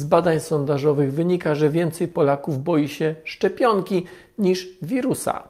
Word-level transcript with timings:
Z 0.00 0.04
badań 0.04 0.40
sondażowych 0.40 1.12
wynika, 1.12 1.54
że 1.54 1.70
więcej 1.70 2.08
Polaków 2.08 2.62
boi 2.62 2.88
się 2.88 3.14
szczepionki 3.24 4.06
niż 4.38 4.68
wirusa. 4.82 5.42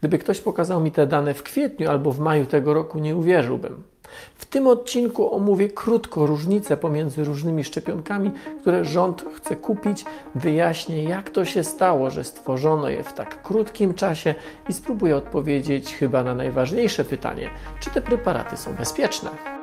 Gdyby 0.00 0.18
ktoś 0.18 0.40
pokazał 0.40 0.80
mi 0.80 0.92
te 0.92 1.06
dane 1.06 1.34
w 1.34 1.42
kwietniu 1.42 1.90
albo 1.90 2.12
w 2.12 2.18
maju 2.18 2.46
tego 2.46 2.74
roku, 2.74 2.98
nie 2.98 3.16
uwierzyłbym. 3.16 3.82
W 4.34 4.46
tym 4.46 4.66
odcinku 4.66 5.34
omówię 5.34 5.68
krótko 5.68 6.26
różnice 6.26 6.76
pomiędzy 6.76 7.24
różnymi 7.24 7.64
szczepionkami, 7.64 8.30
które 8.60 8.84
rząd 8.84 9.24
chce 9.34 9.56
kupić, 9.56 10.04
wyjaśnię 10.34 11.04
jak 11.04 11.30
to 11.30 11.44
się 11.44 11.64
stało, 11.64 12.10
że 12.10 12.24
stworzono 12.24 12.88
je 12.88 13.02
w 13.02 13.12
tak 13.12 13.42
krótkim 13.42 13.94
czasie 13.94 14.34
i 14.68 14.72
spróbuję 14.72 15.16
odpowiedzieć 15.16 15.94
chyba 15.94 16.24
na 16.24 16.34
najważniejsze 16.34 17.04
pytanie, 17.04 17.50
czy 17.80 17.90
te 17.90 18.00
preparaty 18.00 18.56
są 18.56 18.74
bezpieczne. 18.74 19.61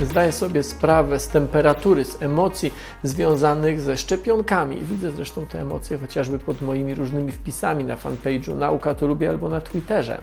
Zdaję 0.00 0.32
sobie 0.32 0.62
sprawę 0.62 1.20
z 1.20 1.28
temperatury, 1.28 2.04
z 2.04 2.22
emocji 2.22 2.74
związanych 3.02 3.80
ze 3.80 3.96
szczepionkami. 3.96 4.76
Widzę 4.76 5.12
zresztą 5.12 5.46
te 5.46 5.60
emocje 5.60 5.98
chociażby 5.98 6.38
pod 6.38 6.62
moimi 6.62 6.94
różnymi 6.94 7.32
wpisami 7.32 7.84
na 7.84 7.96
fanpage'u 7.96 8.56
Nauka 8.56 8.94
to 8.94 9.06
lubię 9.06 9.28
albo 9.28 9.48
na 9.48 9.60
Twitterze. 9.60 10.22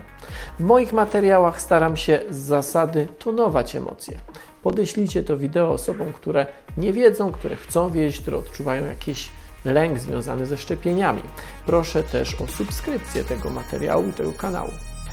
W 0.58 0.64
moich 0.64 0.92
materiałach 0.92 1.60
staram 1.60 1.96
się 1.96 2.20
z 2.30 2.36
zasady 2.36 3.08
tonować 3.18 3.76
emocje. 3.76 4.18
Podeślijcie 4.62 5.22
to 5.22 5.38
wideo 5.38 5.70
osobom, 5.70 6.12
które 6.12 6.46
nie 6.76 6.92
wiedzą, 6.92 7.32
które 7.32 7.56
chcą 7.56 7.90
wiedzieć, 7.90 8.20
które 8.20 8.36
odczuwają 8.36 8.86
jakiś 8.86 9.28
lęk 9.64 9.98
związany 9.98 10.46
ze 10.46 10.58
szczepieniami. 10.58 11.22
Proszę 11.66 12.02
też 12.02 12.40
o 12.40 12.46
subskrypcję 12.46 13.24
tego 13.24 13.50
materiału 13.50 14.12
tego 14.12 14.32
kanału. 14.32 14.70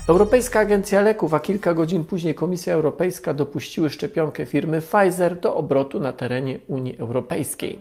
Europejska 0.07 0.59
Agencja 0.59 1.01
Leków, 1.01 1.33
a 1.33 1.39
kilka 1.39 1.73
godzin 1.73 2.05
później 2.05 2.35
Komisja 2.35 2.73
Europejska 2.73 3.33
dopuściły 3.33 3.89
szczepionkę 3.89 4.45
firmy 4.45 4.81
Pfizer 4.81 5.39
do 5.39 5.55
obrotu 5.55 5.99
na 5.99 6.13
terenie 6.13 6.59
Unii 6.67 6.97
Europejskiej. 6.97 7.79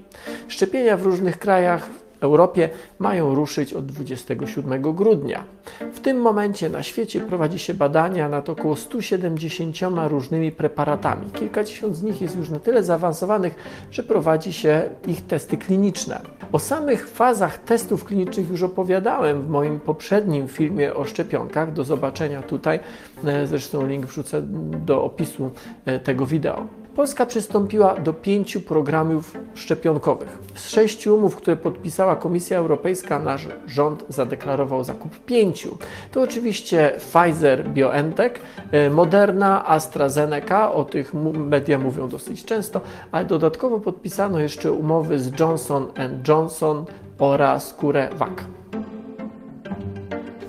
Szczepienia 0.48 0.96
w 0.96 1.02
różnych 1.02 1.38
krajach 1.38 1.90
Europie 2.20 2.68
mają 2.98 3.34
ruszyć 3.34 3.74
od 3.74 3.86
27 3.86 4.82
grudnia. 4.82 5.44
W 5.94 6.00
tym 6.00 6.20
momencie 6.20 6.68
na 6.68 6.82
świecie 6.82 7.20
prowadzi 7.20 7.58
się 7.58 7.74
badania 7.74 8.28
nad 8.28 8.48
około 8.48 8.76
170 8.76 9.76
różnymi 10.08 10.52
preparatami. 10.52 11.30
Kilkadziesiąt 11.30 11.96
z 11.96 12.02
nich 12.02 12.20
jest 12.20 12.36
już 12.36 12.50
na 12.50 12.58
tyle 12.58 12.82
zaawansowanych, 12.82 13.54
że 13.90 14.02
prowadzi 14.02 14.52
się 14.52 14.82
ich 15.06 15.26
testy 15.26 15.56
kliniczne. 15.56 16.20
O 16.52 16.58
samych 16.58 17.08
fazach 17.08 17.58
testów 17.58 18.04
klinicznych 18.04 18.50
już 18.50 18.62
opowiadałem 18.62 19.42
w 19.42 19.48
moim 19.48 19.80
poprzednim 19.80 20.48
filmie 20.48 20.94
o 20.94 21.04
szczepionkach. 21.04 21.72
Do 21.72 21.84
zobaczenia 21.84 22.42
tutaj. 22.42 22.80
E, 23.24 23.46
zresztą 23.46 23.86
link 23.86 24.06
wrzucę 24.06 24.42
do 24.86 25.04
opisu 25.04 25.50
e, 25.84 25.98
tego 25.98 26.26
wideo. 26.26 26.79
Polska 27.00 27.26
przystąpiła 27.26 27.94
do 27.94 28.12
pięciu 28.12 28.60
programów 28.60 29.36
szczepionkowych. 29.54 30.38
Z 30.54 30.68
sześciu 30.68 31.16
umów, 31.16 31.36
które 31.36 31.56
podpisała 31.56 32.16
Komisja 32.16 32.58
Europejska, 32.58 33.18
nasz 33.18 33.48
rząd 33.66 34.04
zadeklarował 34.08 34.84
zakup 34.84 35.24
pięciu. 35.24 35.78
To 36.12 36.22
oczywiście 36.22 36.92
Pfizer, 36.98 37.68
BioNTech, 37.68 38.42
e, 38.72 38.90
Moderna, 38.90 39.68
AstraZeneca, 39.68 40.72
o 40.72 40.84
tych 40.84 41.14
media 41.34 41.78
mówią 41.78 42.08
dosyć 42.08 42.44
często, 42.44 42.80
ale 43.12 43.24
dodatkowo 43.24 43.80
podpisano 43.80 44.38
jeszcze 44.38 44.72
umowy 44.72 45.18
z 45.18 45.40
Johnson 45.40 45.86
Johnson 46.28 46.84
oraz 47.18 47.74
CureVac. 47.74 48.38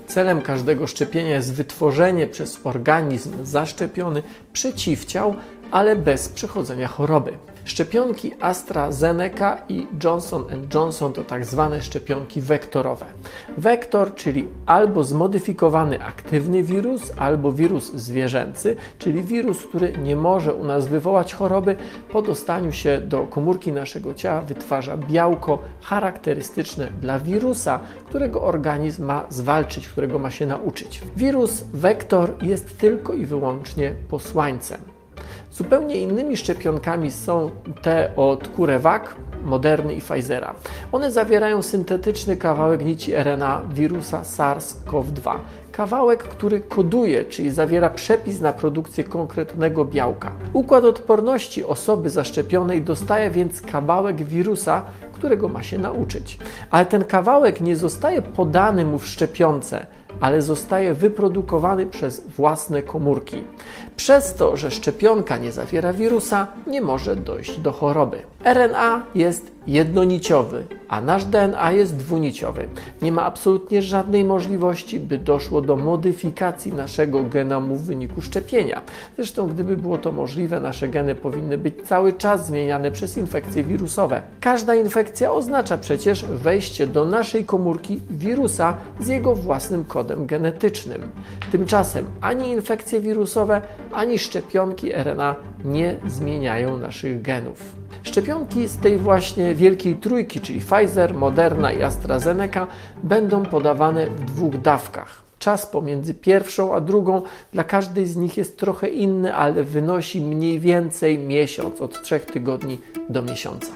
Celem 0.06 0.42
każdego 0.42 0.86
szczepienia 0.86 1.30
jest 1.30 1.54
wytworzenie 1.54 2.26
przez 2.26 2.60
organizm 2.64 3.44
zaszczepiony 3.44 4.22
przeciwciał 4.52 5.34
ale 5.72 5.96
bez 5.96 6.28
przechodzenia 6.28 6.88
choroby. 6.88 7.32
Szczepionki 7.64 8.32
AstraZeneca 8.40 9.58
i 9.68 9.86
Johnson 10.04 10.44
Johnson 10.74 11.12
to 11.12 11.24
tak 11.24 11.44
zwane 11.44 11.82
szczepionki 11.82 12.40
wektorowe. 12.40 13.06
Wektor, 13.58 14.14
czyli 14.14 14.48
albo 14.66 15.04
zmodyfikowany 15.04 16.04
aktywny 16.04 16.62
wirus, 16.62 17.12
albo 17.16 17.52
wirus 17.52 17.92
zwierzęcy, 17.92 18.76
czyli 18.98 19.22
wirus, 19.22 19.66
który 19.66 19.92
nie 19.98 20.16
może 20.16 20.54
u 20.54 20.64
nas 20.64 20.88
wywołać 20.88 21.34
choroby, 21.34 21.76
po 22.12 22.22
dostaniu 22.22 22.72
się 22.72 23.00
do 23.00 23.26
komórki 23.26 23.72
naszego 23.72 24.14
ciała 24.14 24.40
wytwarza 24.40 24.96
białko 24.96 25.58
charakterystyczne 25.82 26.88
dla 27.00 27.18
wirusa, 27.18 27.80
którego 28.08 28.42
organizm 28.42 29.04
ma 29.04 29.26
zwalczyć, 29.28 29.88
którego 29.88 30.18
ma 30.18 30.30
się 30.30 30.46
nauczyć. 30.46 31.00
Wirus 31.16 31.64
wektor 31.72 32.34
jest 32.42 32.78
tylko 32.78 33.12
i 33.12 33.26
wyłącznie 33.26 33.94
posłańcem. 34.08 34.91
Zupełnie 35.52 35.96
innymi 35.96 36.36
szczepionkami 36.36 37.10
są 37.10 37.50
te 37.82 38.16
od 38.16 38.48
CureVac, 38.56 39.02
Moderny 39.44 39.94
i 39.94 40.00
Pfizera. 40.00 40.54
One 40.92 41.10
zawierają 41.10 41.62
syntetyczny 41.62 42.36
kawałek 42.36 42.84
nici 42.84 43.12
RNA 43.14 43.62
wirusa 43.72 44.22
SARS-CoV-2. 44.22 45.34
Kawałek, 45.72 46.22
który 46.22 46.60
koduje, 46.60 47.24
czyli 47.24 47.50
zawiera 47.50 47.90
przepis 47.90 48.40
na 48.40 48.52
produkcję 48.52 49.04
konkretnego 49.04 49.84
białka. 49.84 50.32
Układ 50.52 50.84
odporności 50.84 51.64
osoby 51.64 52.10
zaszczepionej 52.10 52.82
dostaje 52.82 53.30
więc 53.30 53.60
kawałek 53.60 54.24
wirusa, 54.24 54.82
którego 55.12 55.48
ma 55.48 55.62
się 55.62 55.78
nauczyć. 55.78 56.38
Ale 56.70 56.86
ten 56.86 57.04
kawałek 57.04 57.60
nie 57.60 57.76
zostaje 57.76 58.22
podany 58.22 58.84
mu 58.84 58.98
w 58.98 59.06
szczepionce, 59.06 59.86
ale 60.20 60.42
zostaje 60.42 60.94
wyprodukowany 60.94 61.86
przez 61.86 62.20
własne 62.20 62.82
komórki. 62.82 63.44
Przez 63.96 64.34
to, 64.34 64.56
że 64.56 64.70
szczepionka 64.70 65.36
nie 65.36 65.52
zawiera 65.52 65.92
wirusa, 65.92 66.46
nie 66.66 66.80
może 66.80 67.16
dojść 67.16 67.58
do 67.58 67.72
choroby. 67.72 68.22
RNA 68.44 69.02
jest 69.14 69.52
jednoniciowy, 69.66 70.64
a 70.88 71.00
nasz 71.00 71.24
DNA 71.24 71.72
jest 71.72 71.96
dwuniciowy. 71.96 72.68
Nie 73.02 73.12
ma 73.12 73.24
absolutnie 73.24 73.82
żadnej 73.82 74.24
możliwości, 74.24 75.00
by 75.00 75.18
doszło 75.18 75.60
do 75.60 75.76
modyfikacji 75.76 76.72
naszego 76.72 77.24
genomu 77.24 77.76
w 77.76 77.82
wyniku 77.82 78.22
szczepienia. 78.22 78.82
Zresztą, 79.16 79.46
gdyby 79.46 79.76
było 79.76 79.98
to 79.98 80.12
możliwe, 80.12 80.60
nasze 80.60 80.88
geny 80.88 81.14
powinny 81.14 81.58
być 81.58 81.74
cały 81.84 82.12
czas 82.12 82.46
zmieniane 82.46 82.90
przez 82.90 83.16
infekcje 83.16 83.64
wirusowe. 83.64 84.22
Każda 84.40 84.74
infekcja 84.74 85.32
oznacza 85.32 85.78
przecież 85.78 86.24
wejście 86.24 86.86
do 86.86 87.04
naszej 87.04 87.44
komórki 87.44 88.00
wirusa 88.10 88.76
z 89.00 89.08
jego 89.08 89.34
własnym 89.34 89.84
kodem 89.84 90.26
genetycznym. 90.26 91.02
Tymczasem 91.52 92.04
ani 92.20 92.50
infekcje 92.50 93.00
wirusowe, 93.00 93.62
ani 93.92 94.18
szczepionki 94.18 94.92
RNA 94.92 95.36
nie 95.64 95.96
zmieniają 96.06 96.76
naszych 96.78 97.22
genów. 97.22 97.62
Szczepionki 98.02 98.68
z 98.68 98.76
tej 98.76 98.98
właśnie 98.98 99.54
wielkiej 99.54 99.96
trójki, 99.96 100.40
czyli 100.40 100.60
Pfizer, 100.60 101.14
Moderna 101.14 101.72
i 101.72 101.82
AstraZeneca, 101.82 102.66
będą 103.02 103.42
podawane 103.46 104.06
w 104.06 104.24
dwóch 104.24 104.60
dawkach. 104.60 105.22
Czas 105.38 105.66
pomiędzy 105.66 106.14
pierwszą 106.14 106.74
a 106.74 106.80
drugą 106.80 107.22
dla 107.52 107.64
każdej 107.64 108.06
z 108.06 108.16
nich 108.16 108.36
jest 108.36 108.58
trochę 108.58 108.88
inny, 108.88 109.34
ale 109.34 109.64
wynosi 109.64 110.20
mniej 110.20 110.60
więcej 110.60 111.18
miesiąc, 111.18 111.80
od 111.80 112.02
trzech 112.02 112.26
tygodni 112.26 112.78
do 113.08 113.22
miesiąca. 113.22 113.72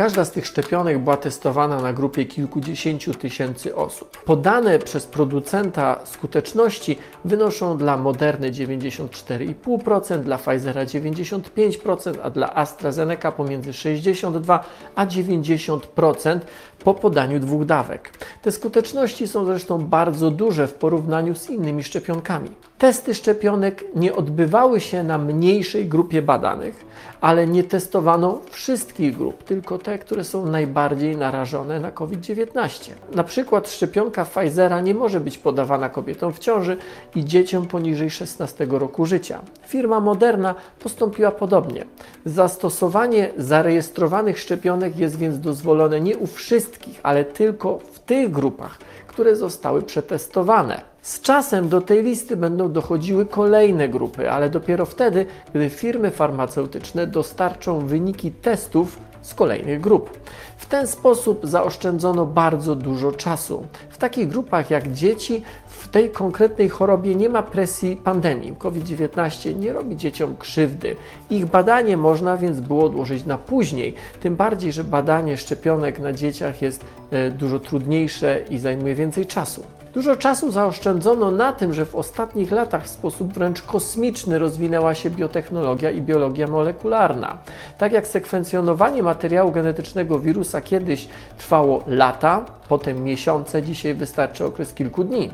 Każda 0.00 0.24
z 0.24 0.30
tych 0.30 0.46
szczepionek 0.46 0.98
była 0.98 1.16
testowana 1.16 1.80
na 1.80 1.92
grupie 1.92 2.24
kilkudziesięciu 2.24 3.14
tysięcy 3.14 3.76
osób. 3.76 4.24
Podane 4.24 4.78
przez 4.78 5.06
producenta 5.06 6.00
skuteczności 6.04 6.98
wynoszą 7.24 7.78
dla 7.78 7.96
Moderny 7.96 8.52
94,5%, 8.52 10.22
dla 10.22 10.38
Pfizera 10.38 10.84
95%, 10.84 12.14
a 12.22 12.30
dla 12.30 12.54
AstraZeneca 12.54 13.32
pomiędzy 13.32 13.72
62 13.72 14.64
a 14.94 15.06
90% 15.06 16.40
po 16.84 16.94
podaniu 16.94 17.40
dwóch 17.40 17.64
dawek. 17.64 18.10
Te 18.42 18.52
skuteczności 18.52 19.28
są 19.28 19.44
zresztą 19.44 19.86
bardzo 19.86 20.30
duże 20.30 20.66
w 20.66 20.74
porównaniu 20.74 21.34
z 21.34 21.50
innymi 21.50 21.84
szczepionkami. 21.84 22.50
Testy 22.80 23.14
szczepionek 23.14 23.84
nie 23.94 24.14
odbywały 24.14 24.80
się 24.80 25.02
na 25.02 25.18
mniejszej 25.18 25.86
grupie 25.86 26.22
badanych, 26.22 26.84
ale 27.20 27.46
nie 27.46 27.64
testowano 27.64 28.40
wszystkich 28.50 29.16
grup, 29.16 29.44
tylko 29.44 29.78
te, 29.78 29.98
które 29.98 30.24
są 30.24 30.46
najbardziej 30.46 31.16
narażone 31.16 31.80
na 31.80 31.90
COVID-19. 31.90 32.90
Na 33.14 33.24
przykład 33.24 33.70
szczepionka 33.70 34.24
Pfizera 34.24 34.80
nie 34.80 34.94
może 34.94 35.20
być 35.20 35.38
podawana 35.38 35.88
kobietom 35.88 36.32
w 36.32 36.38
ciąży 36.38 36.76
i 37.14 37.24
dzieciom 37.24 37.66
poniżej 37.66 38.10
16 38.10 38.66
roku 38.70 39.06
życia. 39.06 39.40
Firma 39.66 40.00
Moderna 40.00 40.54
postąpiła 40.78 41.30
podobnie. 41.30 41.84
Zastosowanie 42.24 43.30
zarejestrowanych 43.36 44.38
szczepionek 44.38 44.98
jest 44.98 45.18
więc 45.18 45.40
dozwolone 45.40 46.00
nie 46.00 46.16
u 46.16 46.26
wszystkich, 46.26 47.00
ale 47.02 47.24
tylko 47.24 47.78
w 47.92 47.98
tych 47.98 48.30
grupach, 48.30 48.78
które 49.20 49.36
zostały 49.36 49.82
przetestowane. 49.82 50.80
Z 51.02 51.20
czasem 51.20 51.68
do 51.68 51.80
tej 51.80 52.02
listy 52.02 52.36
będą 52.36 52.72
dochodziły 52.72 53.26
kolejne 53.26 53.88
grupy, 53.88 54.30
ale 54.30 54.50
dopiero 54.50 54.86
wtedy, 54.86 55.26
gdy 55.54 55.70
firmy 55.70 56.10
farmaceutyczne 56.10 57.06
dostarczą 57.06 57.86
wyniki 57.86 58.30
testów 58.32 58.98
z 59.22 59.34
kolejnych 59.34 59.80
grup. 59.80 60.18
W 60.56 60.66
ten 60.66 60.86
sposób 60.86 61.40
zaoszczędzono 61.42 62.26
bardzo 62.26 62.74
dużo 62.74 63.12
czasu. 63.12 63.66
W 63.90 63.98
takich 63.98 64.28
grupach 64.28 64.70
jak 64.70 64.92
dzieci 64.92 65.42
tej 65.90 66.10
konkretnej 66.10 66.68
chorobie 66.68 67.14
nie 67.14 67.28
ma 67.28 67.42
presji 67.42 67.96
pandemii. 67.96 68.54
COVID-19 68.58 69.56
nie 69.56 69.72
robi 69.72 69.96
dzieciom 69.96 70.36
krzywdy. 70.36 70.96
Ich 71.30 71.46
badanie 71.46 71.96
można 71.96 72.36
więc 72.36 72.60
było 72.60 72.84
odłożyć 72.84 73.24
na 73.24 73.38
później. 73.38 73.94
Tym 74.20 74.36
bardziej, 74.36 74.72
że 74.72 74.84
badanie 74.84 75.36
szczepionek 75.36 75.98
na 75.98 76.12
dzieciach 76.12 76.62
jest 76.62 76.84
e, 77.10 77.30
dużo 77.30 77.58
trudniejsze 77.58 78.40
i 78.50 78.58
zajmuje 78.58 78.94
więcej 78.94 79.26
czasu. 79.26 79.62
Dużo 79.94 80.16
czasu 80.16 80.50
zaoszczędzono 80.50 81.30
na 81.30 81.52
tym, 81.52 81.74
że 81.74 81.86
w 81.86 81.94
ostatnich 81.94 82.50
latach 82.50 82.84
w 82.84 82.88
sposób 82.88 83.32
wręcz 83.32 83.62
kosmiczny 83.62 84.38
rozwinęła 84.38 84.94
się 84.94 85.10
biotechnologia 85.10 85.90
i 85.90 86.02
biologia 86.02 86.46
molekularna. 86.46 87.38
Tak 87.78 87.92
jak 87.92 88.06
sekwencjonowanie 88.06 89.02
materiału 89.02 89.52
genetycznego 89.52 90.18
wirusa 90.18 90.60
kiedyś 90.60 91.08
trwało 91.38 91.84
lata, 91.86 92.44
potem 92.68 93.04
miesiące, 93.04 93.62
dzisiaj 93.62 93.94
wystarczy 93.94 94.44
okres 94.44 94.74
kilku 94.74 95.04
dni. 95.04 95.30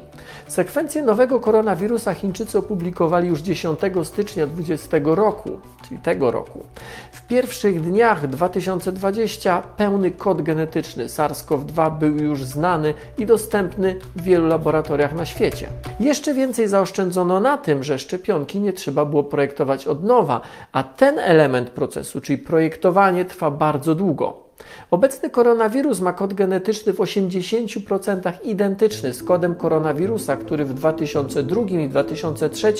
Sekwencję 0.49 1.03
nowego 1.03 1.41
koronawirusa 1.41 2.15
Chińczycy 2.15 2.59
opublikowali 2.59 3.29
już 3.29 3.41
10 3.41 3.79
stycznia 4.05 4.47
2020 4.47 4.97
roku, 5.05 5.61
czyli 5.89 6.01
tego 6.01 6.31
roku. 6.31 6.65
W 7.13 7.27
pierwszych 7.27 7.81
dniach 7.81 8.29
2020 8.29 9.63
pełny 9.77 10.11
kod 10.11 10.43
genetyczny 10.43 11.07
SARS-CoV-2 11.07 11.99
był 11.99 12.17
już 12.17 12.45
znany 12.45 12.95
i 13.19 13.27
dostępny 13.27 13.99
w 14.17 14.23
wielu 14.23 14.47
laboratoriach 14.47 15.15
na 15.15 15.27
świecie. 15.27 15.69
Jeszcze 16.01 16.35
więcej 16.35 16.69
zaoszczędzono 16.69 17.41
na 17.41 17.59
tym, 17.59 17.85
że 17.85 17.99
szczepionki 17.99 18.61
nie 18.61 18.73
trzeba 18.73 19.05
było 19.05 19.25
projektować 19.25 19.87
od 19.87 20.05
nowa, 20.05 20.41
a 20.73 20.83
ten 20.83 21.19
element 21.19 21.71
procesu, 21.71 22.21
czyli 22.21 22.39
projektowanie, 22.39 23.25
trwa 23.25 23.51
bardzo 23.51 23.95
długo. 23.95 24.46
Obecny 24.91 25.31
koronawirus 25.31 26.01
ma 26.01 26.13
kod 26.13 26.35
genetyczny 26.35 26.93
w 26.93 26.97
80% 26.97 28.33
identyczny 28.45 29.15
z 29.15 29.23
kodem 29.23 29.55
koronawirusa, 29.55 30.37
który 30.37 30.65
w 30.65 30.75
2002 30.75 31.63
i 31.63 31.89
2003 31.89 32.75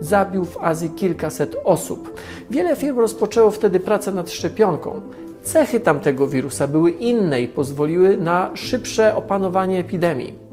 zabił 0.00 0.44
w 0.44 0.56
Azji 0.60 0.90
kilkaset 0.90 1.56
osób. 1.64 2.20
Wiele 2.50 2.76
firm 2.76 2.98
rozpoczęło 2.98 3.50
wtedy 3.50 3.80
pracę 3.80 4.12
nad 4.12 4.30
szczepionką. 4.30 5.00
Cechy 5.42 5.80
tamtego 5.80 6.26
wirusa 6.26 6.68
były 6.68 6.90
inne 6.90 7.42
i 7.42 7.48
pozwoliły 7.48 8.16
na 8.16 8.50
szybsze 8.54 9.16
opanowanie 9.16 9.78
epidemii. 9.78 10.47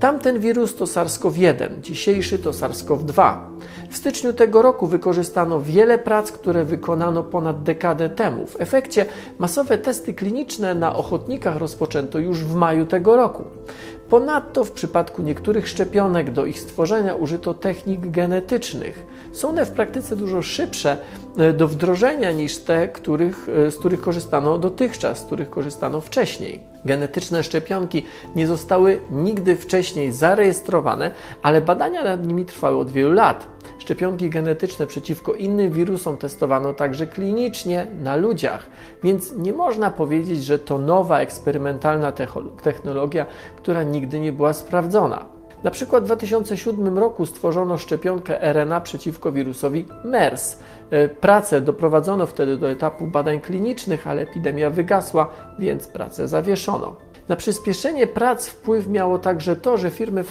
Tamten 0.00 0.40
wirus 0.40 0.76
to 0.76 0.84
SARS-CoV-1, 0.84 1.80
dzisiejszy 1.80 2.38
to 2.38 2.50
SARS-CoV-2. 2.50 3.36
W 3.90 3.96
styczniu 3.96 4.32
tego 4.32 4.62
roku 4.62 4.86
wykorzystano 4.86 5.60
wiele 5.60 5.98
prac, 5.98 6.32
które 6.32 6.64
wykonano 6.64 7.22
ponad 7.22 7.62
dekadę 7.62 8.08
temu. 8.08 8.46
W 8.46 8.60
efekcie 8.60 9.06
masowe 9.38 9.78
testy 9.78 10.14
kliniczne 10.14 10.74
na 10.74 10.96
ochotnikach 10.96 11.56
rozpoczęto 11.56 12.18
już 12.18 12.44
w 12.44 12.54
maju 12.54 12.86
tego 12.86 13.16
roku. 13.16 13.44
Ponadto 14.10 14.64
w 14.64 14.72
przypadku 14.72 15.22
niektórych 15.22 15.68
szczepionek 15.68 16.30
do 16.30 16.46
ich 16.46 16.60
stworzenia 16.60 17.14
użyto 17.14 17.54
technik 17.54 18.10
genetycznych. 18.10 19.06
Są 19.32 19.48
one 19.48 19.66
w 19.66 19.70
praktyce 19.70 20.16
dużo 20.16 20.42
szybsze 20.42 20.96
e, 21.38 21.52
do 21.52 21.68
wdrożenia 21.68 22.32
niż 22.32 22.58
te, 22.58 22.88
których, 22.88 23.48
e, 23.66 23.70
z 23.70 23.76
których 23.78 24.00
korzystano 24.00 24.58
dotychczas, 24.58 25.18
z 25.18 25.24
których 25.24 25.50
korzystano 25.50 26.00
wcześniej. 26.00 26.60
Genetyczne 26.84 27.42
szczepionki 27.42 28.06
nie 28.36 28.46
zostały 28.46 29.00
nigdy 29.10 29.56
wcześniej 29.56 30.12
zarejestrowane, 30.12 31.10
ale 31.42 31.60
badania 31.60 32.04
nad 32.04 32.26
nimi 32.26 32.44
trwały 32.44 32.78
od 32.78 32.90
wielu 32.90 33.12
lat. 33.12 33.46
Szczepionki 33.90 34.30
genetyczne 34.30 34.86
przeciwko 34.86 35.34
innym 35.34 35.70
wirusom 35.70 36.16
testowano 36.16 36.74
także 36.74 37.06
klinicznie 37.06 37.86
na 38.02 38.16
ludziach, 38.16 38.66
więc 39.02 39.32
nie 39.36 39.52
można 39.52 39.90
powiedzieć, 39.90 40.44
że 40.44 40.58
to 40.58 40.78
nowa 40.78 41.20
eksperymentalna 41.20 42.12
technologia, 42.62 43.26
która 43.56 43.82
nigdy 43.82 44.20
nie 44.20 44.32
była 44.32 44.52
sprawdzona. 44.52 45.24
Na 45.64 45.70
przykład 45.70 46.02
w 46.02 46.06
2007 46.06 46.98
roku 46.98 47.26
stworzono 47.26 47.78
szczepionkę 47.78 48.52
RNA 48.52 48.80
przeciwko 48.80 49.32
wirusowi 49.32 49.86
MERS. 50.04 50.58
E, 50.90 51.08
pracę 51.08 51.60
doprowadzono 51.60 52.26
wtedy 52.26 52.56
do 52.56 52.70
etapu 52.70 53.06
badań 53.06 53.40
klinicznych, 53.40 54.06
ale 54.06 54.22
epidemia 54.22 54.70
wygasła, 54.70 55.28
więc 55.58 55.88
pracę 55.88 56.28
zawieszono. 56.28 56.96
Na 57.30 57.36
przyspieszenie 57.36 58.06
prac 58.06 58.46
wpływ 58.46 58.88
miało 58.88 59.18
także 59.18 59.56
to, 59.56 59.78
że 59.78 59.90
firmy 59.90 60.24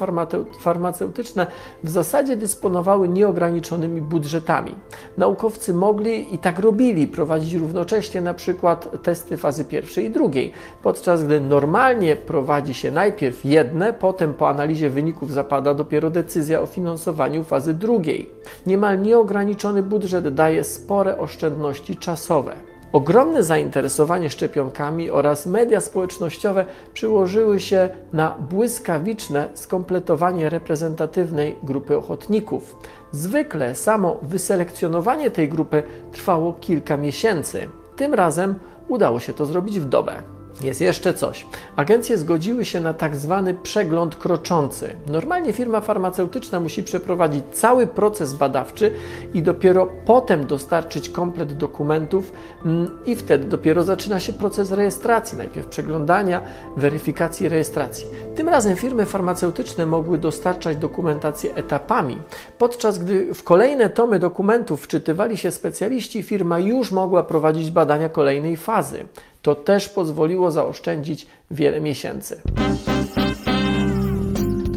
farmaceutyczne 0.60 1.48
w 1.84 1.90
zasadzie 1.90 2.38
dysponowały 2.38 3.10
nieograniczonymi 3.10 4.01
budżetami. 4.01 4.75
Naukowcy 5.18 5.74
mogli 5.74 6.36
i 6.36 6.38
tak 6.38 6.60
robili 6.60 7.07
prowadzić 7.07 7.54
równocześnie 7.54 8.22
na 8.22 8.34
przykład 8.34 9.04
testy 9.04 9.38
fazy 9.38 9.66
pierwszej 9.66 10.06
i 10.06 10.10
drugiej, 10.10 10.54
podczas 10.84 11.24
gdy 11.24 11.42
normalnie 11.42 12.16
prowadzi 12.16 12.74
się 12.74 12.92
najpierw 12.92 13.45
jedne, 13.45 13.94
potem 13.94 14.34
po 14.34 14.50
analizie 14.50 14.90
wyników 14.90 15.31
zapada 15.31 15.74
dopiero 15.74 16.10
decyzja 16.10 16.62
o 16.62 16.66
finansowaniu 16.66 17.44
fazy 17.44 17.74
drugiej. 17.74 18.30
Niemal 18.66 19.02
nieograniczony 19.02 19.84
budżet 19.84 20.34
daje 20.34 20.63
spore 20.63 21.18
oszczędności 21.18 21.98
czasowe. 21.98 22.69
Ogromne 22.94 23.44
zainteresowanie 23.44 24.30
szczepionkami 24.30 25.12
oraz 25.12 25.45
media 25.45 25.81
społecznościowe 25.81 26.65
przyłożyły 26.94 27.59
się 27.59 27.89
na 28.13 28.36
błyskawiczne 28.50 29.50
skompletowanie 29.53 30.50
reprezentatywnej 30.50 31.56
grupy 31.63 31.97
ochotników. 31.97 32.75
Zwykle 33.12 33.75
samo 33.75 34.18
wyselekcjonowanie 34.21 35.31
tej 35.31 35.50
grupy 35.50 35.83
trwało 36.12 36.53
kilka 36.53 36.97
miesięcy. 36.97 37.69
Tym 37.95 38.13
razem 38.13 38.56
udało 38.88 39.19
się 39.19 39.33
to 39.33 39.45
zrobić 39.45 39.80
w 39.80 39.85
dobę. 39.85 40.38
Jest 40.61 40.81
jeszcze 40.81 41.13
coś. 41.13 41.45
Agencje 41.75 42.17
zgodziły 42.17 42.65
się 42.65 42.79
na 42.79 42.94
tak 42.94 43.15
zwany 43.15 43.53
przegląd 43.53 44.15
kroczący. 44.15 44.95
Normalnie 45.07 45.53
firma 45.53 45.81
farmaceutyczna 45.81 46.59
musi 46.59 46.83
przeprowadzić 46.83 47.44
cały 47.51 47.88
proces 47.88 48.33
badawczy 48.33 48.94
i 49.33 49.41
dopiero 49.41 49.88
potem 50.06 50.47
dostarczyć 50.47 51.09
komplet 51.09 51.53
dokumentów 51.53 52.31
mm, 52.65 53.00
i 53.06 53.15
wtedy 53.15 53.45
dopiero 53.45 53.83
zaczyna 53.83 54.19
się 54.19 54.33
proces 54.33 54.71
rejestracji, 54.71 55.38
najpierw 55.38 55.67
przeglądania, 55.67 56.41
weryfikacji 56.77 57.50
rejestracji. 57.50 58.06
Tym 58.35 58.50
razem 58.50 58.75
firmy 58.75 59.06
farmaceutyczne 59.06 59.85
mogły 59.85 60.17
dostarczać 60.17 60.77
dokumentację 60.77 61.56
etapami, 61.56 62.17
podczas 62.57 63.00
gdy 63.00 63.33
w 63.33 63.44
kolejne 63.44 63.89
tomy 63.89 64.19
dokumentów 64.19 64.81
wczytywali 64.81 65.38
się 65.38 65.51
specjaliści, 65.51 66.23
firma 66.23 66.59
już 66.59 66.91
mogła 66.91 67.23
prowadzić 67.23 67.71
badania 67.71 68.09
kolejnej 68.09 68.57
fazy. 68.57 69.06
To 69.41 69.56
też 69.56 69.89
pozwoliło 69.89 70.51
zaoszczędzić 70.51 71.27
wiele 71.51 71.81
miesięcy. 71.81 72.41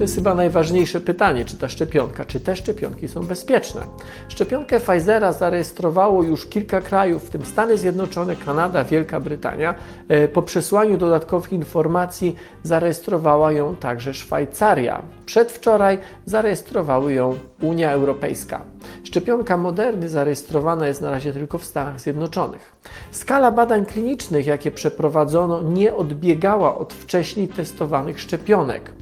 To 0.02 0.04
jest 0.04 0.14
chyba 0.14 0.34
najważniejsze 0.34 1.00
pytanie, 1.00 1.44
czy 1.44 1.56
ta 1.56 1.68
szczepionka, 1.68 2.24
czy 2.24 2.40
te 2.40 2.56
szczepionki 2.56 3.08
są 3.08 3.22
bezpieczne. 3.26 3.80
Szczepionkę 4.28 4.80
Pfizera 4.80 5.32
zarejestrowało 5.32 6.22
już 6.22 6.46
kilka 6.46 6.80
krajów, 6.80 7.26
w 7.26 7.30
tym 7.30 7.44
Stany 7.44 7.78
Zjednoczone, 7.78 8.36
Kanada, 8.36 8.84
Wielka 8.84 9.20
Brytania. 9.20 9.74
E, 10.08 10.28
po 10.28 10.42
przesłaniu 10.42 10.98
dodatkowych 10.98 11.52
informacji 11.52 12.36
zarejestrowała 12.62 13.52
ją 13.52 13.76
także 13.76 14.14
Szwajcaria. 14.14 15.02
Przedwczoraj 15.26 15.98
zarejestrowały 16.26 17.12
ją 17.12 17.38
Unia 17.60 17.92
Europejska. 17.92 18.62
Szczepionka 19.04 19.56
Moderny 19.56 20.08
zarejestrowana 20.08 20.86
jest 20.86 21.00
na 21.00 21.10
razie 21.10 21.32
tylko 21.32 21.58
w 21.58 21.64
Stanach 21.64 22.00
Zjednoczonych. 22.00 22.72
Skala 23.10 23.52
badań 23.52 23.86
klinicznych, 23.86 24.46
jakie 24.46 24.70
przeprowadzono, 24.70 25.62
nie 25.62 25.94
odbiegała 25.94 26.78
od 26.78 26.92
wcześniej 26.92 27.48
testowanych 27.48 28.20
szczepionek 28.20 28.92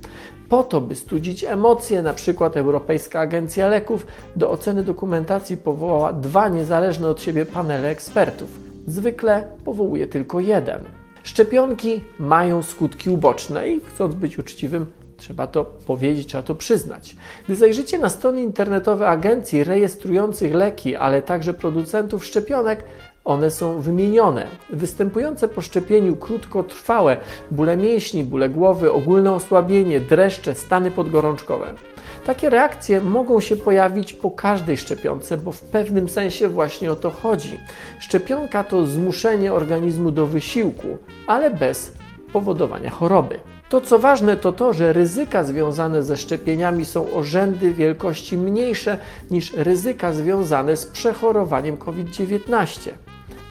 po 0.51 0.63
to, 0.63 0.81
by 0.81 0.95
studzić 0.95 1.45
emocje, 1.45 2.03
na 2.03 2.15
przykład 2.15 2.57
Europejska 2.57 3.21
Agencja 3.21 3.69
Leków 3.69 4.07
do 4.37 4.51
oceny 4.51 4.85
dokumentacji 4.85 5.57
powołała 5.57 6.13
dwa 6.13 6.49
niezależne 6.49 7.09
od 7.09 7.23
siebie 7.23 7.47
panele 7.47 7.89
ekspertów. 7.89 8.49
Zwykle 8.87 9.49
powołuje 9.65 10.07
tylko 10.07 10.41
jeden. 10.41 10.81
Szczepionki 11.23 12.01
mają 12.19 12.63
skutki 12.63 13.11
uboczne 13.11 13.69
i 13.69 13.81
chcąc 13.81 14.15
być 14.15 14.39
uczciwym, 14.39 14.87
trzeba 15.17 15.47
to 15.47 15.65
powiedzieć, 15.65 16.29
trzeba 16.29 16.43
to 16.43 16.55
przyznać. 16.55 17.17
Gdy 17.45 17.57
zajrzycie 17.57 17.99
na 17.99 18.09
strony 18.09 18.43
internetowe 18.43 19.09
agencji 19.09 19.65
rejestrujących 19.65 20.55
leki, 20.55 20.97
ale 20.97 21.23
także 21.23 21.55
producentów 21.55 22.25
szczepionek, 22.25 22.85
one 23.31 23.51
są 23.51 23.81
wymienione. 23.81 24.47
Występujące 24.71 25.49
po 25.49 25.61
szczepieniu 25.61 26.17
krótkotrwałe 26.17 27.17
bóle 27.51 27.77
mięśni, 27.77 28.25
bóle 28.25 28.49
głowy, 28.49 28.93
ogólne 28.93 29.33
osłabienie, 29.33 30.01
dreszcze, 30.01 30.55
stany 30.55 30.91
podgorączkowe. 30.91 31.75
Takie 32.27 32.51
reakcje 32.51 33.01
mogą 33.01 33.41
się 33.41 33.57
pojawić 33.57 34.13
po 34.13 34.31
każdej 34.31 34.77
szczepionce, 34.77 35.37
bo 35.37 35.53
w 35.53 35.61
pewnym 35.61 36.09
sensie 36.09 36.49
właśnie 36.49 36.93
o 36.93 36.97
to 36.97 37.11
chodzi. 37.11 37.59
Szczepionka 38.01 38.65
to 38.65 38.87
zmuszenie 38.87 39.53
organizmu 39.53 40.11
do 40.11 40.27
wysiłku, 40.27 40.99
ale 41.27 41.51
bez 41.51 41.93
powodowania 42.33 42.91
choroby. 42.91 43.41
To 43.69 43.81
co 43.81 43.99
ważne 43.99 44.37
to 44.37 44.53
to, 44.53 44.73
że 44.73 44.93
ryzyka 44.93 45.45
związane 45.45 46.03
ze 46.03 46.17
szczepieniami 46.17 46.85
są 46.85 47.13
o 47.13 47.23
rzędy 47.23 47.75
wielkości 47.75 48.37
mniejsze 48.37 48.99
niż 49.31 49.53
ryzyka 49.53 50.13
związane 50.13 50.77
z 50.77 50.87
przechorowaniem 50.87 51.77
COVID-19. 51.77 52.91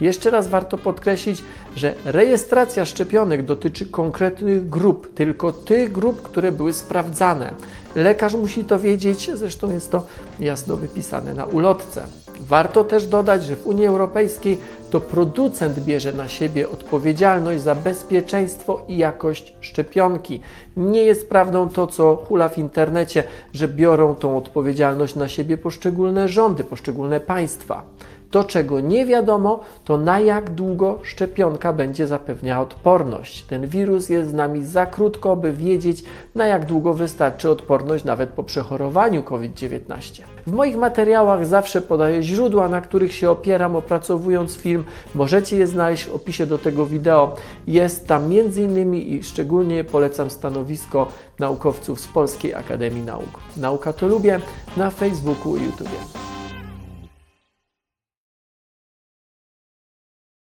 Jeszcze 0.02 0.30
raz 0.30 0.48
warto 0.48 0.78
podkreślić, 0.78 1.44
że 1.76 1.94
rejestracja 2.06 2.86
szczepionek 2.86 3.46
dotyczy 3.46 3.86
konkretnych 3.86 4.70
grup, 4.70 5.14
tylko 5.14 5.52
tych 5.52 5.92
grup, 5.92 6.22
które 6.22 6.52
były 6.52 6.74
sprawdzane. 6.74 7.54
Lekarz 7.96 8.34
musi 8.34 8.66
to 8.66 8.80
wiedzieć, 8.80 9.32
zresztą 9.34 9.72
jest 9.72 9.92
to 9.92 10.06
jasno 10.40 10.78
wypisane 10.78 11.34
na 11.34 11.46
ulotce. 11.46 12.04
Warto 12.40 12.84
też 12.84 13.08
dodać, 13.08 13.44
że 13.44 13.56
w 13.56 13.68
Unii 13.68 13.86
Europejskiej 13.86 14.58
to 14.90 15.02
producent 15.02 15.80
bierze 15.80 16.14
na 16.14 16.28
siebie 16.28 16.70
odpowiedzialność 16.70 17.64
za 17.64 17.76
bezpieczeństwo 17.76 18.86
i 18.88 18.98
jakość 18.98 19.56
szczepionki. 19.62 20.42
Nie 20.78 21.04
jest 21.04 21.30
prawdą 21.30 21.70
to, 21.70 21.88
co 21.88 22.16
hula 22.16 22.50
w 22.50 22.58
internecie, 22.58 23.24
że 23.54 23.68
biorą 23.68 24.16
tą 24.16 24.38
odpowiedzialność 24.38 25.16
na 25.16 25.28
siebie 25.28 25.58
poszczególne 25.58 26.28
rządy, 26.28 26.64
poszczególne 26.64 27.20
państwa. 27.20 27.84
To, 28.32 28.44
czego 28.44 28.80
nie 28.80 29.06
wiadomo, 29.06 29.60
to 29.86 29.98
na 29.98 30.20
jak 30.20 30.50
długo 30.50 31.00
szczepionka 31.04 31.74
będzie 31.74 32.08
zapewniała 32.08 32.64
odporność. 32.64 33.44
Ten 33.44 33.68
wirus 33.68 34.10
jest 34.10 34.30
z 34.30 34.34
nami 34.34 34.66
za 34.66 34.86
krótko, 34.86 35.36
by 35.36 35.54
wiedzieć, 35.54 36.04
na 36.36 36.48
jak 36.48 36.66
długo 36.66 36.94
wystarczy 36.94 37.50
odporność 37.50 38.04
nawet 38.04 38.30
po 38.30 38.44
przechorowaniu 38.44 39.24
COVID-19. 39.24 40.22
W 40.48 40.52
moich 40.52 40.78
materiałach 40.78 41.46
zawsze 41.46 41.82
podaję 41.82 42.24
źródła, 42.24 42.70
na 42.70 42.82
których 42.82 43.14
się 43.14 43.32
opieram, 43.32 43.76
opracowując 43.76 44.56
film. 44.56 44.84
Możecie 45.16 45.58
je 45.58 45.68
znaleźć 45.68 46.06
w 46.06 46.16
opisie 46.16 46.46
do 46.46 46.58
tego 46.58 46.86
wideo. 46.86 47.36
Jest 47.68 48.08
tam 48.08 48.24
m.in. 48.24 48.96
i 48.96 49.24
szczególnie 49.24 49.84
polecam 49.84 50.30
stanowisko 50.30 51.08
naukowców 51.40 52.00
z 52.00 52.08
Polskiej 52.08 52.54
Akademii 52.54 53.04
Nauk. 53.04 53.40
Nauka 53.58 53.94
to 53.94 54.08
lubię 54.08 54.40
na 54.78 54.90
Facebooku 54.90 55.58
i 55.58 55.64
YouTube. 55.64 56.29